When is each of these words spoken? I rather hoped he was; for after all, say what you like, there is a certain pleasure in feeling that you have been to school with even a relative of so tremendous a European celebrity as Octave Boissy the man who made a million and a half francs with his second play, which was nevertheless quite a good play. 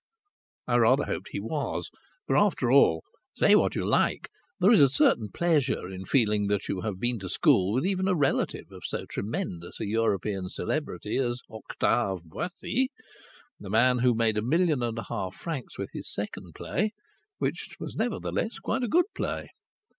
I 0.67 0.77
rather 0.77 1.05
hoped 1.05 1.27
he 1.29 1.39
was; 1.39 1.91
for 2.25 2.35
after 2.35 2.71
all, 2.71 3.03
say 3.35 3.53
what 3.53 3.75
you 3.75 3.85
like, 3.85 4.31
there 4.59 4.71
is 4.71 4.81
a 4.81 4.89
certain 4.89 5.29
pleasure 5.31 5.87
in 5.87 6.05
feeling 6.05 6.47
that 6.47 6.67
you 6.67 6.81
have 6.81 6.99
been 6.99 7.19
to 7.19 7.29
school 7.29 7.71
with 7.71 7.85
even 7.85 8.07
a 8.07 8.15
relative 8.15 8.71
of 8.71 8.83
so 8.83 9.05
tremendous 9.05 9.79
a 9.79 9.85
European 9.85 10.49
celebrity 10.49 11.17
as 11.17 11.41
Octave 11.51 12.23
Boissy 12.25 12.87
the 13.59 13.69
man 13.69 13.99
who 13.99 14.15
made 14.15 14.39
a 14.39 14.41
million 14.41 14.81
and 14.81 14.97
a 14.97 15.03
half 15.03 15.35
francs 15.35 15.77
with 15.77 15.91
his 15.93 16.11
second 16.11 16.55
play, 16.55 16.93
which 17.37 17.75
was 17.79 17.95
nevertheless 17.95 18.57
quite 18.57 18.81
a 18.81 18.87
good 18.87 19.05
play. 19.13 19.49